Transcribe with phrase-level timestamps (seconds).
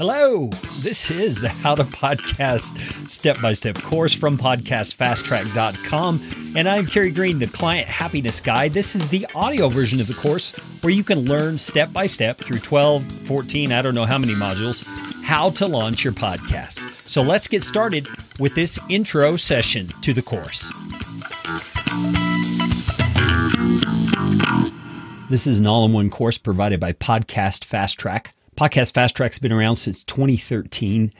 [0.00, 0.46] Hello,
[0.78, 6.54] this is the How to Podcast Step by Step course from podcastfasttrack.com.
[6.56, 8.72] And I'm Carey Green, the Client Happiness Guide.
[8.72, 12.38] This is the audio version of the course where you can learn step by step
[12.38, 14.86] through 12, 14, I don't know how many modules,
[15.22, 16.78] how to launch your podcast.
[17.06, 18.08] So let's get started
[18.38, 20.70] with this intro session to the course.
[25.28, 28.34] This is an all in one course provided by Podcast Fast Track.
[28.60, 31.10] Podcast Fast Track's been around since 2013,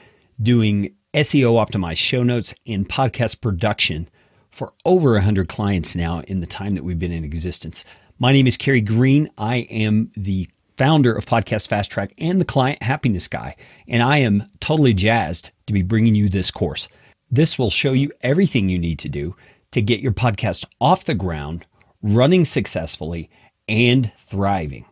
[0.43, 4.11] doing SEO optimized show notes and podcast production
[4.51, 7.83] for over 100 clients now in the time that we've been in existence.
[8.19, 9.31] My name is Carey Green.
[9.39, 13.57] I am the founder of Podcast Fast Track and the client happiness guy,
[13.89, 16.89] and I am totally jazzed to be bringing you this course.
[17.31, 19.35] This will show you everything you need to do
[19.71, 21.65] to get your podcast off the ground,
[22.03, 23.31] running successfully,
[23.67, 24.85] and thriving.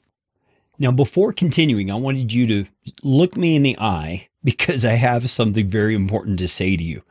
[0.78, 2.66] Now, before continuing, I wanted you to
[3.02, 7.02] look me in the eye because I have something very important to say to you.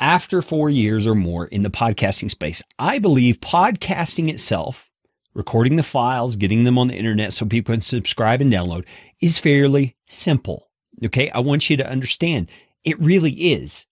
[0.00, 4.90] After four years or more in the podcasting space, I believe podcasting itself,
[5.32, 8.84] recording the files, getting them on the internet so people can subscribe and download,
[9.20, 10.68] is fairly simple.
[11.04, 11.30] Okay.
[11.30, 12.50] I want you to understand
[12.84, 13.86] it really is.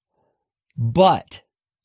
[0.76, 1.42] But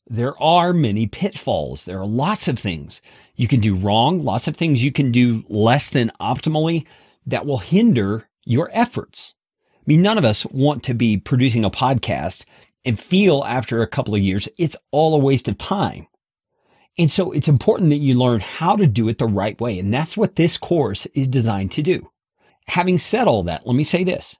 [0.08, 1.84] there are many pitfalls.
[1.84, 3.02] There are lots of things
[3.36, 6.86] you can do wrong, lots of things you can do less than optimally
[7.26, 9.34] that will hinder your efforts.
[9.54, 12.44] I mean, none of us want to be producing a podcast
[12.84, 16.06] and feel after a couple of years it's all a waste of time.
[16.96, 19.78] And so it's important that you learn how to do it the right way.
[19.78, 22.10] And that's what this course is designed to do.
[22.66, 24.36] Having said all that, let me say this.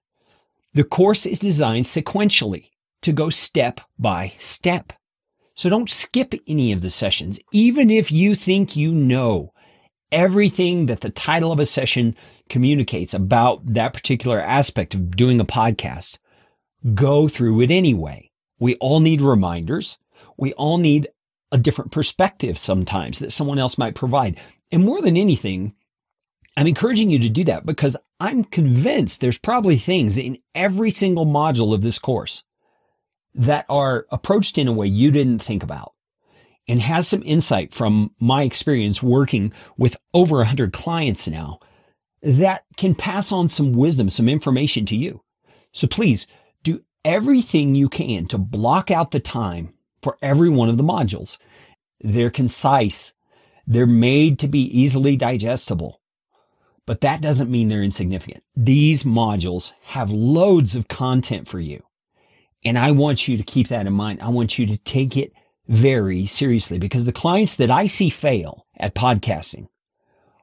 [0.74, 2.70] The course is designed sequentially
[3.02, 4.92] to go step by step.
[5.58, 9.52] So don't skip any of the sessions, even if you think you know
[10.12, 12.14] everything that the title of a session
[12.48, 16.18] communicates about that particular aspect of doing a podcast.
[16.94, 18.30] Go through it anyway.
[18.60, 19.98] We all need reminders.
[20.36, 21.08] We all need
[21.50, 24.38] a different perspective sometimes that someone else might provide.
[24.70, 25.74] And more than anything,
[26.56, 31.26] I'm encouraging you to do that because I'm convinced there's probably things in every single
[31.26, 32.44] module of this course
[33.34, 35.92] that are approached in a way you didn't think about
[36.66, 41.58] and has some insight from my experience working with over 100 clients now
[42.22, 45.22] that can pass on some wisdom, some information to you.
[45.72, 46.26] So please
[46.62, 49.72] do everything you can to block out the time
[50.02, 51.38] for every one of the modules.
[52.00, 53.14] They're concise.
[53.66, 56.00] They're made to be easily digestible.
[56.86, 58.42] But that doesn't mean they're insignificant.
[58.56, 61.82] These modules have loads of content for you.
[62.64, 64.20] And I want you to keep that in mind.
[64.20, 65.32] I want you to take it
[65.68, 69.68] very seriously because the clients that I see fail at podcasting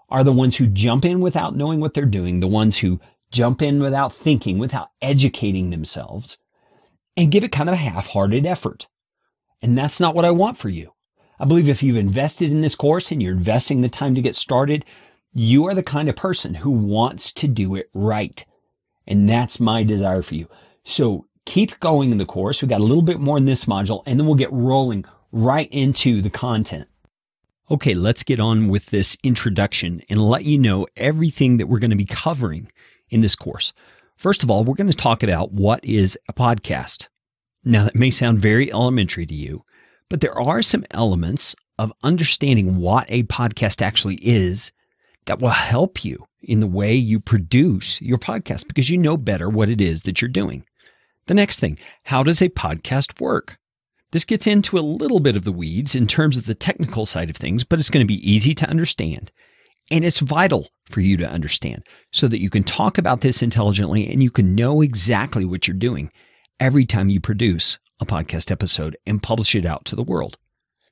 [0.10, 3.00] are the ones who jump in without knowing what they're doing, the ones who
[3.32, 6.38] jump in without thinking, without educating themselves,
[7.18, 8.88] and give it kind of a half hearted effort.
[9.62, 10.92] And that's not what I want for you.
[11.40, 14.36] I believe if you've invested in this course and you're investing the time to get
[14.36, 14.86] started,
[15.34, 18.46] you are the kind of person who wants to do it right.
[19.08, 20.48] And that's my desire for you.
[20.86, 22.62] So keep going in the course.
[22.62, 25.70] We got a little bit more in this module and then we'll get rolling right
[25.72, 26.88] into the content.
[27.72, 31.90] Okay, let's get on with this introduction and let you know everything that we're going
[31.90, 32.72] to be covering
[33.10, 33.74] in this course.
[34.18, 37.08] First of all, we're going to talk about what is a podcast.
[37.64, 39.64] Now, that may sound very elementary to you,
[40.10, 44.72] but there are some elements of understanding what a podcast actually is
[45.26, 49.50] that will help you in the way you produce your podcast because you know better
[49.50, 50.64] what it is that you're doing.
[51.28, 53.58] The next thing, how does a podcast work?
[54.12, 57.32] This gets into a little bit of the weeds in terms of the technical side
[57.32, 59.32] of things, but it's going to be easy to understand.
[59.90, 64.08] And it's vital for you to understand so that you can talk about this intelligently
[64.12, 66.12] and you can know exactly what you're doing
[66.60, 70.38] every time you produce a podcast episode and publish it out to the world.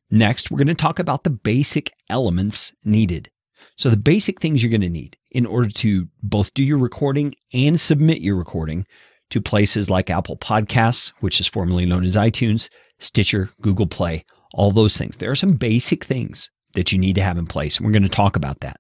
[0.10, 3.30] Next, we're going to talk about the basic elements needed.
[3.78, 7.34] So, the basic things you're going to need in order to both do your recording
[7.54, 8.86] and submit your recording
[9.34, 12.70] to places like Apple Podcasts, which is formerly known as iTunes,
[13.00, 15.18] Stitcher, Google Play, all those things.
[15.18, 17.78] There are some basic things that you need to have in place.
[17.78, 18.80] And we're going to talk about that.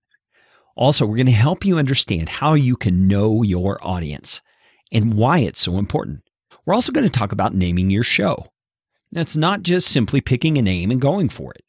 [0.76, 4.44] Also, we're going to help you understand how you can know your audience
[4.92, 6.22] and why it's so important.
[6.68, 8.46] We're also going to talk about naming your show.
[9.12, 11.64] That's not just simply picking a name and going for it.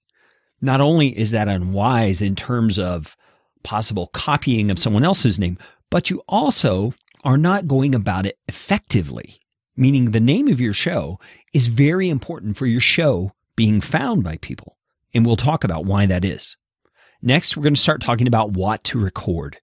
[0.60, 3.16] Not only is that unwise in terms of
[3.62, 5.56] possible copying of someone else's name,
[5.90, 6.92] but you also
[7.24, 9.38] are not going about it effectively,
[9.76, 11.18] meaning the name of your show
[11.52, 14.76] is very important for your show being found by people.
[15.14, 16.56] And we'll talk about why that is.
[17.22, 19.58] Next, we're going to start talking about what to record.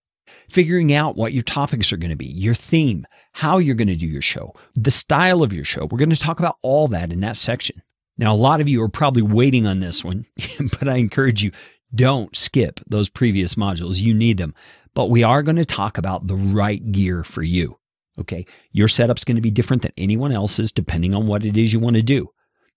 [0.49, 3.95] figuring out what your topics are going to be, your theme, how you're going to
[3.95, 5.85] do your show, the style of your show.
[5.85, 7.81] We're going to talk about all that in that section.
[8.17, 10.25] Now, a lot of you are probably waiting on this one,
[10.79, 11.51] but I encourage you
[11.93, 13.97] don't skip those previous modules.
[13.99, 14.53] You need them.
[14.93, 17.77] But we are going to talk about the right gear for you.
[18.19, 18.45] Okay.
[18.71, 21.79] Your setup's going to be different than anyone else's depending on what it is you
[21.79, 22.29] want to do.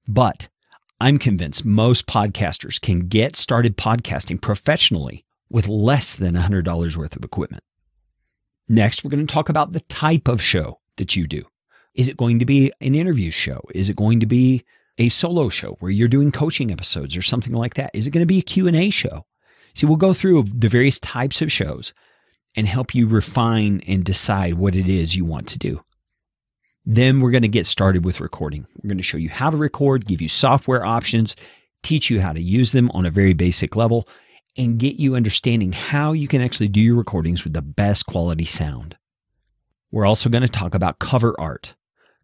[0.07, 0.49] But
[1.01, 7.25] I'm convinced most podcasters can get started podcasting professionally with less than $100 worth of
[7.25, 7.65] equipment.
[8.69, 11.43] Next, we're going to talk about the type of show that you do.
[11.95, 13.61] Is it going to be an interview show?
[13.75, 14.65] Is it going to be
[14.99, 17.91] a solo show where you're doing coaching episodes or something like that?
[17.93, 19.27] Is it going to be a Q&A show?
[19.75, 21.93] See, we'll go through the various types of shows
[22.56, 25.82] and help you refine and decide what it is you want to do.
[26.87, 28.67] Then we're going to get started with recording.
[28.76, 31.35] We're going to show you how to record, give you software options,
[31.82, 34.06] teach you how to use them on a very basic level,
[34.56, 38.44] and get you understanding how you can actually do your recordings with the best quality
[38.44, 38.97] sound.
[39.91, 41.75] We're also going to talk about cover art.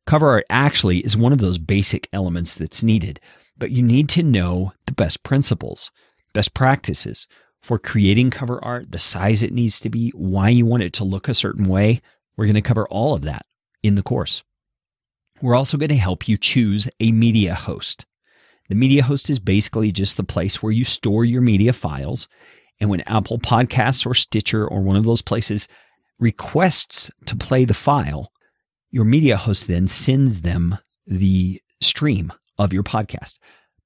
[0.07, 3.21] Cover art actually is one of those basic elements that's needed,
[3.59, 5.91] but you need to know the best principles,
[6.33, 7.27] best practices
[7.63, 11.05] for creating cover art, the size it needs to be, why you want it to
[11.05, 12.01] look a certain way.
[12.37, 13.45] We're going to cover all of that
[13.83, 14.43] in the course.
[15.43, 18.07] We're also going to help you choose a media host.
[18.69, 22.29] The media host is basically just the place where you store your media files.
[22.81, 25.69] And when Apple Podcasts or Stitcher or one of those places
[26.19, 28.31] requests to play the file,
[28.91, 33.39] your media host then sends them the stream of your podcast.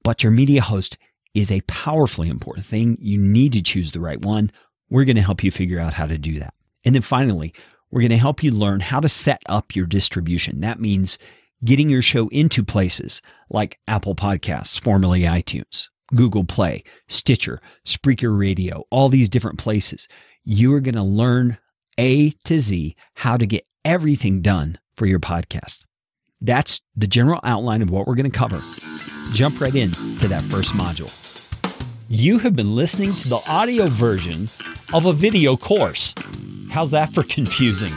[0.03, 0.99] But your media host
[1.35, 2.97] is a powerfully important thing.
[3.01, 4.51] You need to choose the right one.
[4.89, 6.55] We're going to help you figure out how to do that.
[6.85, 7.53] And then finally,
[7.91, 10.61] we're going to help you learn how to set up your distribution.
[10.61, 11.19] That means
[11.65, 18.85] getting your show into places like Apple Podcasts, formerly iTunes, Google Play, Stitcher, Spreaker Radio,
[18.91, 20.07] all these different places.
[20.45, 21.59] You are going to learn
[21.99, 25.85] A to Z how to get everything done for your podcast.
[26.41, 28.63] That's the general outline of what we're going to cover.
[29.33, 31.24] Jump right in to that first module.
[32.09, 34.43] You have been listening to the audio version
[34.93, 36.15] of a video course.
[36.71, 37.93] How's that for confusing?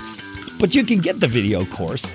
[0.59, 2.09] But you can get the video course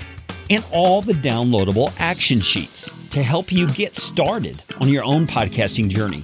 [0.49, 5.91] and all the downloadable action sheets to help you get started on your own podcasting
[5.91, 6.23] journey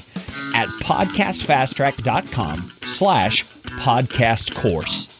[0.54, 5.17] at podcastfasttrack.com slash podcast course.